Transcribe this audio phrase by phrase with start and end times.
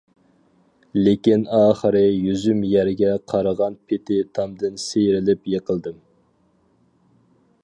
[1.07, 6.05] لېكىن ئاخىرى يۈزۈم يەرگە قارىغان پىتى تامدىن سىيرىلىپ يىقىلدىم.